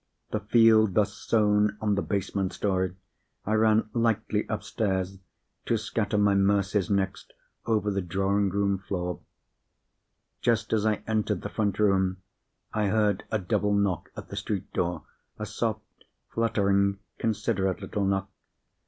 [0.31, 2.95] The field thus sown on the basement story,
[3.45, 5.19] I ran lightly upstairs
[5.67, 7.33] to scatter my mercies next
[7.67, 9.19] over the drawing room floor.
[10.41, 12.17] Just as I entered the front room,
[12.73, 18.27] I heard a double knock at the street door—a soft, fluttering, considerate little knock.